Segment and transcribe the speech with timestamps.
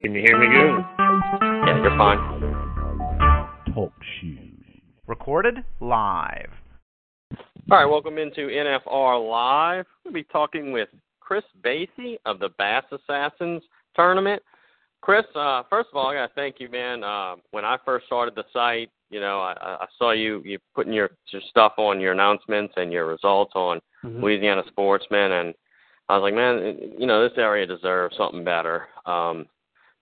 [0.00, 0.84] Can you hear me good?
[1.66, 3.74] Yeah, you're fine.
[3.74, 4.54] Talk shoes.
[5.08, 6.50] Recorded live.
[7.68, 9.86] All right, welcome into NFR Live.
[10.04, 13.60] We'll be talking with Chris Basey of the Bass Assassins
[13.96, 14.40] tournament.
[15.00, 17.02] Chris, uh, first of all, I got to thank you, man.
[17.02, 20.92] Uh, when I first started the site, you know, I, I saw you you putting
[20.92, 24.22] your, your stuff on your announcements and your results on mm-hmm.
[24.22, 25.54] Louisiana Sportsman, and
[26.08, 28.86] I was like, man, you know, this area deserves something better.
[29.04, 29.46] Um,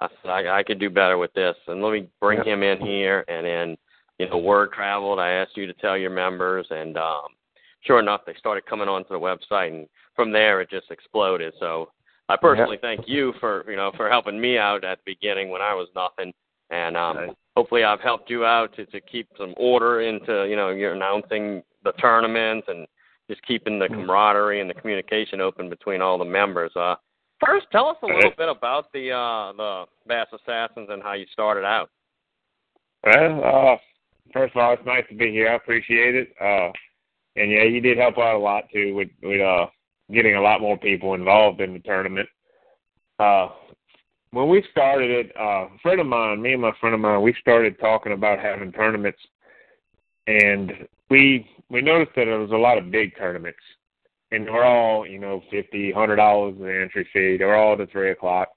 [0.00, 2.80] I said I, I could do better with this, and let me bring him in
[2.80, 3.24] here.
[3.28, 3.77] And then,
[4.18, 5.18] you know, word traveled.
[5.18, 7.29] I asked you to tell your members, and um,
[7.80, 11.54] sure enough, they started coming onto the website, and from there it just exploded.
[11.60, 11.90] So
[12.29, 15.62] I personally thank you for you know for helping me out at the beginning when
[15.62, 16.32] I was nothing,
[16.70, 17.30] and um, right.
[17.57, 21.63] hopefully I've helped you out to to keep some order into you know you're announcing
[21.85, 22.87] the tournaments and
[23.30, 26.73] just keeping the camaraderie and the communication open between all the members.
[26.76, 26.96] Uh,
[27.45, 31.26] first, tell us a little bit about the uh, the Bass Assassins and how you
[31.32, 31.90] started out.
[33.04, 33.76] Well, uh,
[34.32, 35.48] first of all, it's nice to be here.
[35.48, 36.29] I appreciate it.
[36.40, 36.70] Uh,
[37.37, 39.66] and yeah, you did help out a lot too with with uh
[40.12, 42.29] getting a lot more people involved in the tournament.
[43.18, 43.48] Uh,
[44.30, 47.23] when we started it, uh, a friend of mine, me and my friend of mine,
[47.23, 49.18] we started talking about having tournaments,
[50.26, 50.73] and
[51.10, 53.59] we we noticed that there was a lot of big tournaments,
[54.32, 57.37] and they're all you know fifty, hundred dollars an entry fee.
[57.37, 58.49] They're all at three o'clock.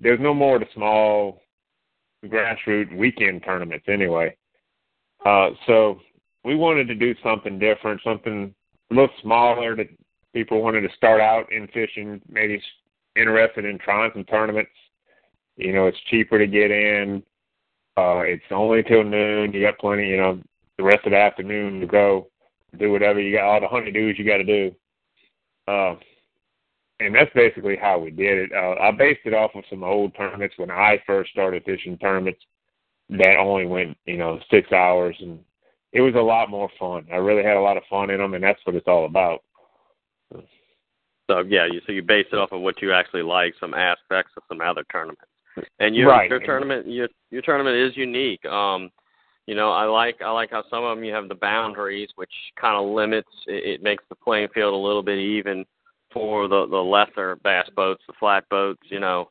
[0.00, 1.42] There's no more the small
[2.26, 4.36] grassroots weekend tournaments anyway.
[5.24, 6.00] Uh, so
[6.44, 8.54] we wanted to do something different, something
[8.90, 9.88] a little smaller that
[10.32, 12.60] people wanted to start out in fishing, maybe
[13.16, 14.70] interested in trying some tournaments.
[15.56, 17.22] You know, it's cheaper to get in.
[17.96, 19.52] Uh, it's only till noon.
[19.52, 20.40] You got plenty, you know,
[20.76, 22.28] the rest of the afternoon to go
[22.76, 24.74] do whatever you got, all the honeydews you got to do.
[25.66, 25.96] Uh,
[27.00, 28.52] and that's basically how we did it.
[28.52, 32.40] Uh, I based it off of some old tournaments when I first started fishing tournaments
[33.10, 35.38] that only went, you know, six hours, and
[35.92, 37.06] it was a lot more fun.
[37.12, 39.42] I really had a lot of fun in them, and that's what it's all about.
[41.30, 44.32] So yeah, you so you base it off of what you actually like, some aspects
[44.36, 45.22] of some other tournaments.
[45.78, 46.28] And your right.
[46.28, 48.44] your tournament your your tournament is unique.
[48.46, 48.90] Um,
[49.48, 52.30] you know, I like I like how some of them you have the boundaries, which
[52.60, 53.30] kind of limits.
[53.46, 55.64] It, it makes the playing field a little bit even
[56.12, 58.82] for the the lesser bass boats, the flat boats.
[58.90, 59.30] You know,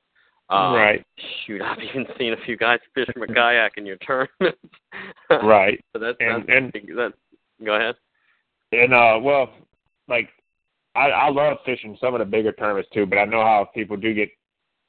[0.50, 1.06] um, right.
[1.46, 4.58] Shoot, I've even seen a few guys fish from a kayak in your tournament.
[5.30, 5.86] right.
[5.94, 7.14] So that's and, that's, and that's
[7.64, 7.94] go ahead.
[8.72, 9.52] And uh, well,
[10.08, 10.30] like
[10.96, 13.98] I, I love fishing some of the bigger tournaments too, but I know how people
[13.98, 14.30] do get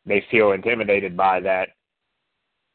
[0.07, 1.69] they feel intimidated by that.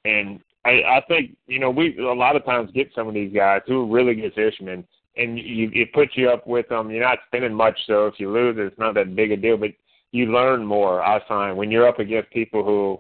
[0.06, 3.34] And I, I think you know we a lot of times get some of these
[3.34, 4.86] guys who are really good fishermen,
[5.18, 6.90] and you it puts you up with them.
[6.90, 9.58] You're not spending much, so if you lose, it's not that big a deal.
[9.58, 9.72] But
[10.12, 11.04] you learn more.
[11.04, 13.00] I find when you're up against people who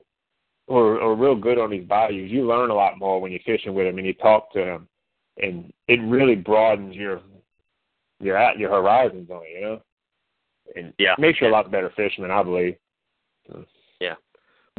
[0.67, 3.41] who are, are real good on these bayous, you learn a lot more when you're
[3.45, 4.87] fishing with them and you talk to them,
[5.41, 7.21] and it really broadens your
[8.19, 9.55] your your horizons on it.
[9.55, 9.81] You know
[10.75, 12.75] and yeah, makes you a lot better fisherman, I believe.
[13.99, 14.15] Yeah.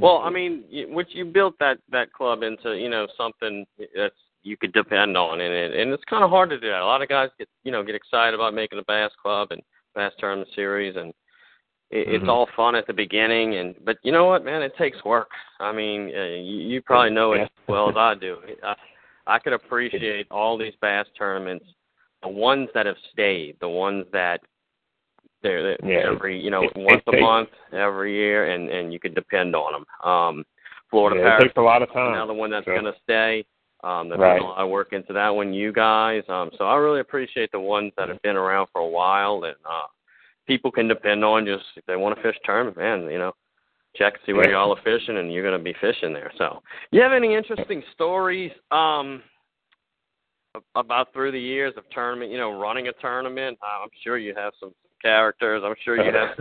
[0.01, 4.57] Well, I mean, which you built that that club into you know something that's you
[4.57, 6.83] could depend on, and it, and it's kind of hard to do that.
[6.83, 9.63] A lot of guys get you know get excited about making a bass club and
[9.95, 11.13] bass tournament series, and
[11.91, 12.17] it, mm-hmm.
[12.17, 15.31] it's all fun at the beginning, and but you know what, man, it takes work.
[15.61, 18.37] I mean, uh, you, you probably know it as well as I do.
[18.63, 18.75] I,
[19.27, 21.65] I could appreciate all these bass tournaments,
[22.23, 24.41] the ones that have stayed, the ones that
[25.45, 26.13] they're, they're yeah.
[26.13, 29.55] every you know it, once it a month, every year, and and you can depend
[29.55, 30.11] on them.
[30.11, 30.45] Um,
[30.91, 32.15] Florida yeah, Paris it takes a lot of time.
[32.15, 32.73] Another one that's so.
[32.73, 33.45] going to stay.
[33.85, 34.39] Um, there's right.
[34.39, 36.23] been a lot of work into that one, you guys.
[36.29, 39.57] Um, so I really appreciate the ones that have been around for a while and
[39.69, 39.87] uh,
[40.47, 41.45] people can depend on.
[41.45, 43.33] Just if they want to fish tournament, man, you know,
[43.95, 44.57] check see where yeah.
[44.57, 46.33] y'all are fishing, and you're going to be fishing there.
[46.39, 48.53] So, you have any interesting stories?
[48.71, 49.23] Um,
[50.75, 53.59] about through the years of tournament, you know, running a tournament.
[53.63, 54.73] I'm sure you have some
[55.05, 55.63] characters.
[55.65, 56.39] I'm sure you have.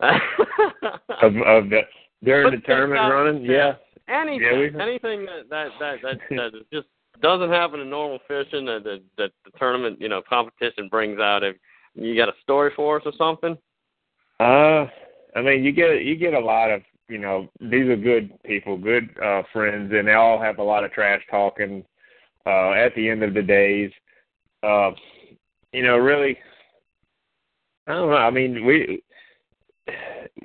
[1.22, 1.80] of, of the
[2.22, 3.74] during the tournament running, yeah.
[4.08, 4.40] Anything,
[4.74, 6.88] yeah, anything that that that that, that just
[7.22, 11.44] doesn't happen in normal fishing that, that that the tournament, you know, competition brings out.
[11.44, 11.56] If
[11.94, 13.56] you got a story for us or something?
[14.40, 14.86] Uh,
[15.36, 18.78] I mean, you get you get a lot of you know, these are good people,
[18.78, 21.84] good uh, friends, and they all have a lot of trash talking.
[22.46, 23.90] Uh, at the end of the days,
[24.62, 24.90] uh,
[25.72, 26.38] you know, really,
[27.90, 28.16] I don't know.
[28.16, 29.02] I mean, we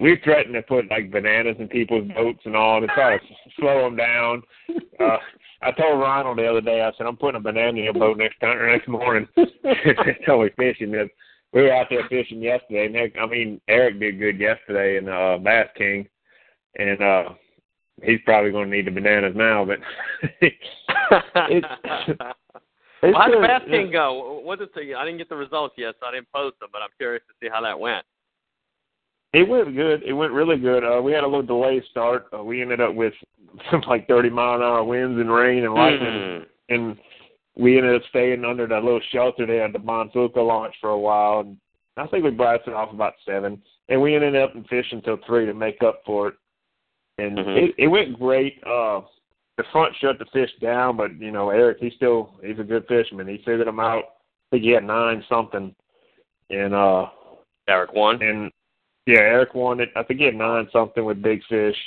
[0.01, 3.23] we threatened to put like bananas in people's boats and all to try to
[3.59, 4.41] slow them down.
[4.99, 5.17] Uh,
[5.61, 8.17] I told Ronald the other day, I said, I'm putting a banana in your boat
[8.17, 9.27] next time or next morning.
[9.63, 10.91] until we fishing.
[11.53, 12.87] We were out there fishing yesterday.
[12.87, 16.07] And I mean, Eric did good yesterday in uh, Bass King,
[16.77, 17.29] and uh,
[18.03, 19.65] he's probably going to need the bananas now.
[19.65, 19.79] But
[20.41, 21.67] it's,
[23.13, 24.41] well, how did Bass King go?
[24.43, 26.69] What did the, I didn't get the results yet, so I didn't post them.
[26.71, 28.05] But I'm curious to see how that went.
[29.33, 30.03] It went good.
[30.03, 30.83] It went really good.
[30.83, 32.27] Uh, we had a little delay start.
[32.33, 33.13] Uh, we ended up with
[33.69, 36.45] some like 30 mile an hour winds and rain and lightning, mm.
[36.69, 36.97] and
[37.57, 40.99] we ended up staying under that little shelter there at the Bonfouca launch for a
[40.99, 41.41] while.
[41.41, 41.57] And
[41.97, 45.45] I think we blasted off about seven, and we ended up in fishing until three
[45.45, 46.35] to make up for it.
[47.17, 47.49] And mm-hmm.
[47.49, 48.61] it, it went great.
[48.65, 49.01] Uh,
[49.57, 52.85] the front shut the fish down, but you know Eric, he's still he's a good
[52.87, 53.27] fisherman.
[53.27, 54.03] He figured them out.
[54.03, 55.73] I think he had nine something,
[56.49, 57.07] and uh,
[57.67, 58.21] Eric won.
[58.21, 58.51] And
[59.05, 59.89] yeah, Eric won it.
[59.95, 61.77] I think he had nine something with Big Fish,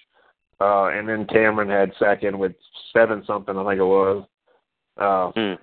[0.61, 2.53] uh, and then Cameron had second with
[2.93, 3.57] seven something.
[3.57, 4.25] I think it was.
[4.97, 5.63] Uh, hmm.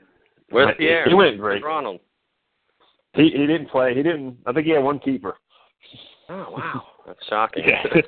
[0.50, 1.08] Where's Pierre?
[1.08, 1.62] He went great.
[1.62, 2.00] Where's Ronald.
[3.14, 3.96] He he didn't play.
[3.96, 4.38] He didn't.
[4.46, 5.38] I think he had one keeper.
[6.30, 7.64] Oh wow, that's shocking.
[7.68, 8.02] Yeah.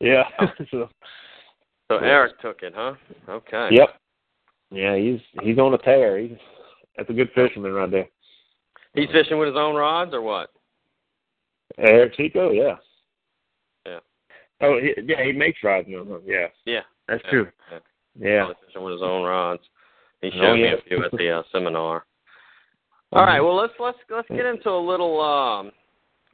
[0.00, 0.46] yeah.
[0.70, 0.88] so,
[1.88, 2.94] so Eric took it, huh?
[3.28, 3.68] Okay.
[3.72, 3.88] Yep.
[4.70, 6.18] Yeah, he's he's on a tear.
[6.18, 6.36] He's
[6.96, 8.08] that's a good fisherman right there.
[8.94, 10.50] He's fishing with his own rods or what?
[11.78, 12.76] Eric Chico, yeah.
[13.86, 13.98] Yeah.
[14.60, 16.04] Oh, he, yeah, he makes rods now.
[16.24, 16.46] Yeah.
[16.64, 16.80] Yeah.
[17.06, 17.30] That's yeah.
[17.30, 17.48] true.
[17.70, 17.78] Yeah.
[18.18, 18.52] yeah.
[18.66, 19.62] Fishing with his own rods.
[20.20, 20.72] He oh, showed oh, yeah.
[20.72, 22.04] me a few at the uh, seminar.
[23.12, 25.72] All right, well let's let's let's get into a little um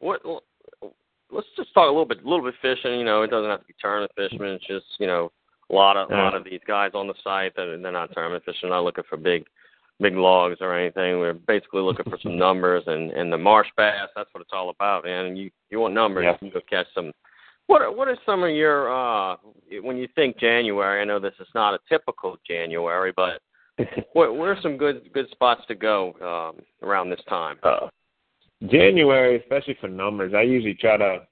[0.00, 0.20] what
[1.30, 3.60] let's just talk a little bit a little bit fishing, you know, it doesn't have
[3.60, 5.30] to be tournament fishing, it's just, you know,
[5.70, 8.44] a lot of a lot of these guys on the site that they're not tournament
[8.44, 9.44] fishing, not looking for big
[10.00, 11.19] big logs or anything.
[11.19, 14.08] We're basically looking for some numbers and and the marsh bass.
[14.14, 15.26] That's what it's all about, man.
[15.26, 16.32] And you you want numbers, yeah.
[16.32, 17.12] you can go catch some.
[17.66, 19.37] What are, what are some of your uh
[19.82, 21.00] when you think January?
[21.00, 23.40] I know this is not a typical January, but
[24.12, 27.56] what where are some good good spots to go um, around this time?
[27.62, 27.88] Uh,
[28.67, 31.26] January, especially for numbers, I usually try to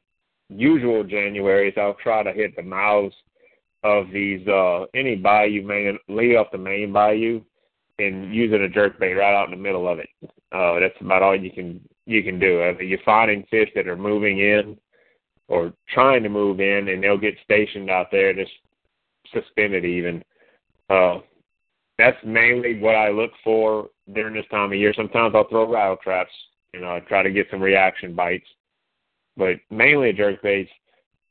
[0.49, 1.78] usual Januaries.
[1.78, 3.14] I'll try to hit the mouths
[3.84, 7.40] of these uh any bayou main lead off the main bayou
[7.99, 10.08] and using a jerk bait right out in the middle of it.
[10.52, 12.61] Uh, that's about all you can you can do.
[12.61, 14.76] If you're finding fish that are moving in
[15.49, 18.50] or trying to move in, and they'll get stationed out there, just
[19.32, 20.23] suspended even.
[20.88, 21.19] Uh,
[21.99, 24.94] that's mainly what I look for during this time of year.
[24.96, 26.32] Sometimes I'll throw rattle traps,
[26.73, 28.46] you know, try to get some reaction bites,
[29.37, 30.70] but mainly a jerk baits.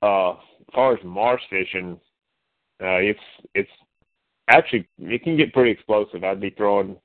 [0.02, 0.38] Uh, as
[0.74, 2.00] far as marsh fishing,
[2.82, 3.20] uh, it's
[3.54, 3.70] it's
[4.50, 6.24] actually it can get pretty explosive.
[6.24, 6.98] I'd be throwing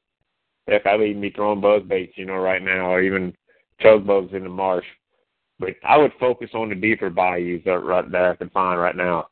[0.67, 3.35] if I'd even be throwing buzz baits, you know, right now, or even
[3.81, 4.87] chug bugs in the marsh.
[5.59, 8.97] But I would focus on the deeper bayous that right there I can find right
[8.97, 9.29] now.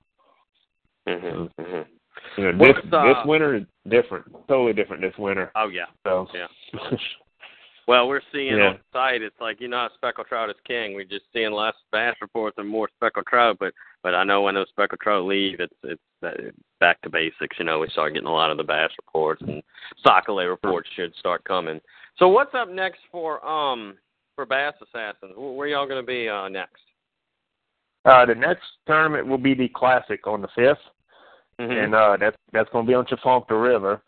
[1.08, 2.40] Mm-hmm, mm-hmm.
[2.40, 5.50] You know, this uh, this winter is different, totally different this winter.
[5.54, 5.86] Oh yeah.
[6.04, 6.46] So yeah.
[7.86, 8.68] well, we're seeing yeah.
[8.68, 9.22] on site.
[9.22, 10.94] It's like you know, speckled trout is king.
[10.94, 13.56] We're just seeing less bass reports and more speckled trout.
[13.60, 16.50] But but I know when those speckled trout leave, it's it's uh,
[16.80, 17.56] back to basics.
[17.58, 19.62] You know, we start getting a lot of the bass reports and
[20.02, 21.80] Sac-A-Lait reports should start coming.
[22.18, 23.94] So what's up next for um
[24.34, 25.34] for Bass Assassins?
[25.36, 26.82] Where y'all going to be uh, next?
[28.04, 30.76] Uh, the next tournament will be the Classic on the 5th
[31.60, 31.72] mm-hmm.
[31.72, 34.02] and uh, that's that's going to be on Tchefuncte River,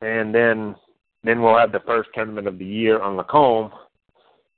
[0.00, 0.74] and then
[1.26, 3.72] then we'll have the first tournament of the year on Lacombe,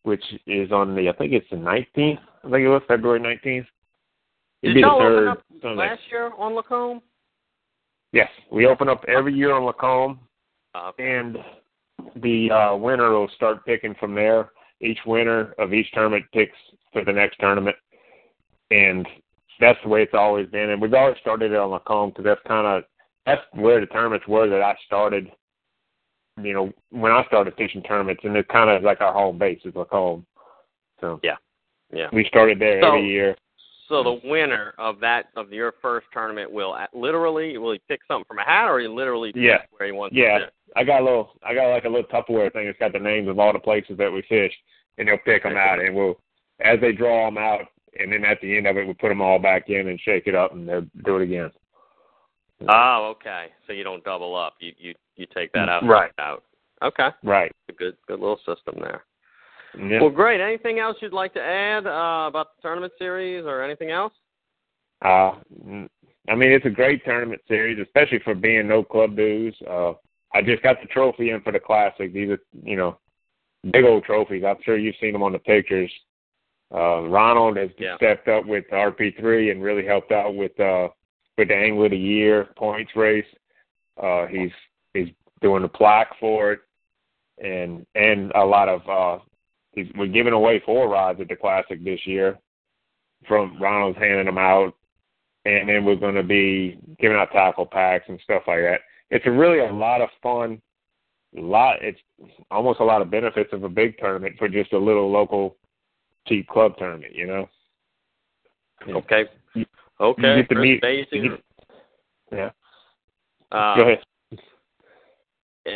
[0.02, 2.18] which is on the I think it's the 19th.
[2.44, 3.66] I think it was February 19th.
[4.62, 5.76] It'd Did be y'all the third open up Sunday.
[5.76, 7.00] last year on Lacombe?
[8.12, 10.18] Yes, we open up every year on Lacombe,
[10.74, 11.38] Uh, and
[12.16, 14.50] the uh, winner will start picking from there.
[14.80, 16.56] Each winner of each tournament picks
[16.92, 17.76] for the next tournament,
[18.70, 19.06] and
[19.60, 20.70] that's the way it's always been.
[20.70, 22.84] And we've always started it on Lacombe because that's kind of
[23.26, 25.30] that's where the tournaments were that I started.
[26.42, 29.60] You know, when I started fishing tournaments, and it's kind of like our home base
[29.64, 30.24] is Lacombe.
[31.00, 31.36] So yeah,
[31.92, 32.08] yeah.
[32.12, 33.36] we started there So- every year.
[33.88, 38.26] So the winner of that of your first tournament will literally will he pick something
[38.28, 39.62] from a hat or he literally Yeah.
[39.70, 40.40] where he wants Yeah?
[40.76, 43.28] I got a little, I got like a little Tupperware thing that's got the names
[43.28, 44.58] of all the places that we fished,
[44.98, 46.20] and they'll pick them out, and we'll,
[46.60, 47.62] as they draw them out,
[47.98, 50.26] and then at the end of it, we put them all back in and shake
[50.26, 51.50] it up, and they'll do it again.
[52.68, 53.46] Oh, okay.
[53.66, 54.56] So you don't double up.
[54.60, 55.84] You you you take that out.
[55.84, 56.12] Right.
[56.18, 56.44] Out.
[56.82, 57.08] Okay.
[57.22, 57.52] Right.
[57.68, 59.04] A good good little system there.
[59.78, 60.00] Yeah.
[60.00, 60.40] Well, great.
[60.40, 64.12] Anything else you'd like to add uh, about the tournament series or anything else?
[65.04, 65.32] Uh,
[66.28, 69.54] I mean, it's a great tournament series, especially for being no club dues.
[69.68, 69.92] Uh,
[70.34, 72.12] I just got the trophy in for the classic.
[72.12, 72.98] These are, you know,
[73.72, 74.44] big old trophies.
[74.46, 75.90] I'm sure you've seen them on the pictures.
[76.74, 77.96] Uh, Ronald has yeah.
[77.96, 80.88] stepped up with RP3 and really helped out with uh,
[81.38, 83.24] with the Angler of the Year points race.
[84.02, 84.50] Uh, he's
[85.40, 86.60] doing the plaque for it,
[87.38, 89.22] and and a lot of uh,
[89.96, 92.38] we're giving away four rods at the classic this year.
[93.26, 94.74] From Ronald's handing them out,
[95.44, 98.80] and then we're going to be giving out tackle packs and stuff like that.
[99.10, 100.60] It's a really a lot of fun.
[101.36, 101.78] A lot.
[101.82, 101.98] It's
[102.50, 105.56] almost a lot of benefits of a big tournament for just a little local
[106.28, 107.14] cheap club tournament.
[107.14, 107.48] You know.
[108.88, 109.24] Okay.
[110.00, 110.36] Okay.
[110.36, 110.80] You get to meet.
[110.80, 111.40] Get,
[112.32, 112.50] yeah.
[113.50, 113.98] Uh, Go ahead.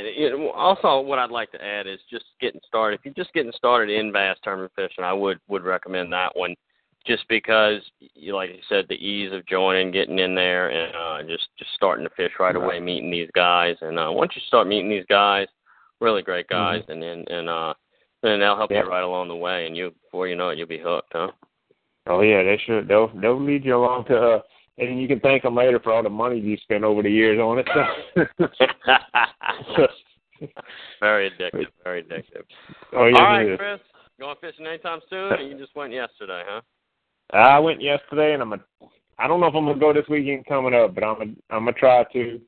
[0.03, 2.99] And it, also, what I'd like to add is just getting started.
[2.99, 6.55] If you're just getting started in bass tournament fishing, I would would recommend that one,
[7.07, 7.81] just because,
[8.15, 11.71] you like you said, the ease of joining, getting in there, and uh, just just
[11.75, 15.07] starting to fish right away, meeting these guys, and uh, once you start meeting these
[15.09, 15.47] guys,
[16.01, 16.79] really great mm-hmm.
[16.79, 16.93] guys, mm-hmm.
[16.93, 17.75] and then and uh,
[18.23, 20.67] and they'll help you right along the way, and you before you know it, you'll
[20.67, 21.31] be hooked, huh?
[22.09, 22.89] Oh yeah, they should.
[22.89, 24.41] They'll they'll lead you along to, uh,
[24.79, 27.39] and you can thank them later for all the money you spent over the years
[27.39, 27.69] on it.
[31.01, 32.43] very addictive, very addictive.
[32.95, 33.17] Oh yeah.
[33.17, 33.81] All right, Chris,
[34.21, 36.61] going fishing anytime soon, or you just went yesterday, huh?
[37.33, 38.61] I went yesterday, and I'm a.
[39.19, 41.65] I don't know if I'm gonna go this weekend coming up, but I'm a, I'm
[41.65, 42.41] gonna try to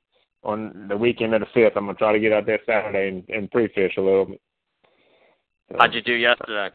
[0.43, 1.77] on the weekend of the fifth.
[1.77, 4.41] I'm gonna try to get out there Saturday and, and pre-fish a little bit.
[5.79, 6.69] How'd you do yesterday?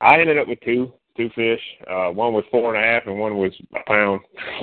[0.00, 1.60] I ended up with two two fish.
[1.90, 4.20] Uh, one was four and a half, and one was a pound.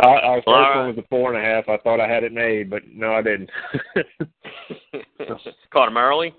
[0.00, 0.76] our, our first right.
[0.76, 1.68] one was a four and a half.
[1.68, 3.50] I thought I had it made, but no, I didn't.
[5.72, 6.34] Caught him early.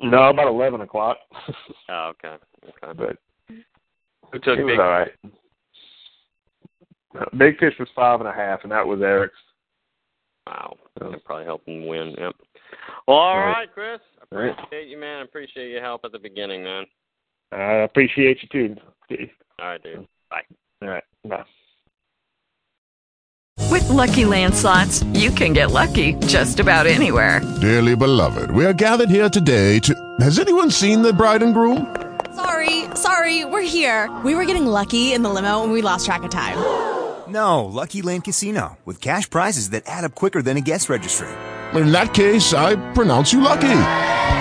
[0.00, 1.18] No, about eleven o'clock.
[1.88, 2.36] oh, okay.
[2.64, 2.92] Okay.
[2.96, 3.16] But
[4.32, 4.78] who took it big?
[4.78, 5.10] was all right.
[7.36, 9.34] Big fish was five and a half, and that was Eric's.
[10.46, 12.14] Wow, that probably helped him win.
[12.18, 12.36] Yep.
[13.06, 14.00] Well, all right, right Chris.
[14.32, 15.20] I appreciate you, man.
[15.20, 16.84] I appreciate your help at the beginning, man.
[17.52, 18.76] I appreciate you too.
[19.60, 20.06] All right, dude.
[20.30, 20.42] Bye.
[20.82, 21.04] All right.
[21.26, 21.44] Bye.
[23.70, 27.40] With LuckyLand Slots, you can get lucky just about anywhere.
[27.60, 29.94] Dearly beloved, we are gathered here today to.
[30.20, 31.94] Has anyone seen the bride and groom?
[32.34, 34.14] Sorry, sorry, we're here.
[34.24, 36.56] We were getting lucky in the limo and we lost track of time.
[37.28, 41.28] No, Lucky Land Casino, with cash prizes that add up quicker than a guest registry.
[41.74, 43.68] In that case, I pronounce you lucky.